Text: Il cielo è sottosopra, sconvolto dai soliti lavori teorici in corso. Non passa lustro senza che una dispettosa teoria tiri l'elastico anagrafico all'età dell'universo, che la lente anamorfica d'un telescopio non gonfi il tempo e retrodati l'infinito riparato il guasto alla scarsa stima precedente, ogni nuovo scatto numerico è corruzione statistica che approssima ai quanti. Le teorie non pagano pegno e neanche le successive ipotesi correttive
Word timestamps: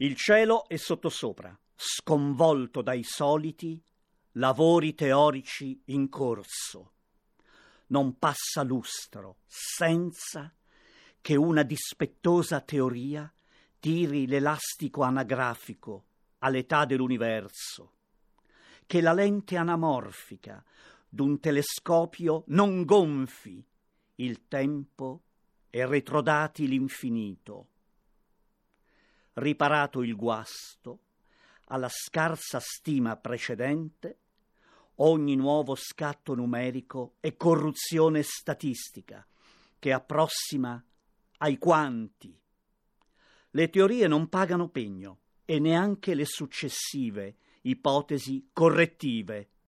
Il 0.00 0.14
cielo 0.14 0.68
è 0.68 0.76
sottosopra, 0.76 1.58
sconvolto 1.74 2.82
dai 2.82 3.02
soliti 3.02 3.82
lavori 4.34 4.94
teorici 4.94 5.82
in 5.86 6.08
corso. 6.08 6.92
Non 7.88 8.16
passa 8.16 8.62
lustro 8.62 9.38
senza 9.44 10.54
che 11.20 11.34
una 11.34 11.64
dispettosa 11.64 12.60
teoria 12.60 13.28
tiri 13.80 14.28
l'elastico 14.28 15.02
anagrafico 15.02 16.04
all'età 16.38 16.84
dell'universo, 16.84 17.94
che 18.86 19.00
la 19.00 19.12
lente 19.12 19.56
anamorfica 19.56 20.64
d'un 21.08 21.40
telescopio 21.40 22.44
non 22.48 22.84
gonfi 22.84 23.66
il 24.14 24.46
tempo 24.46 25.22
e 25.70 25.84
retrodati 25.84 26.68
l'infinito 26.68 27.70
riparato 29.38 30.02
il 30.02 30.14
guasto 30.14 31.00
alla 31.64 31.88
scarsa 31.88 32.60
stima 32.60 33.16
precedente, 33.16 34.18
ogni 34.96 35.36
nuovo 35.36 35.74
scatto 35.74 36.34
numerico 36.34 37.16
è 37.20 37.36
corruzione 37.36 38.22
statistica 38.22 39.26
che 39.78 39.92
approssima 39.92 40.82
ai 41.38 41.58
quanti. 41.58 42.36
Le 43.50 43.70
teorie 43.70 44.06
non 44.06 44.28
pagano 44.28 44.68
pegno 44.68 45.20
e 45.44 45.58
neanche 45.58 46.14
le 46.14 46.24
successive 46.24 47.36
ipotesi 47.62 48.48
correttive 48.52 49.50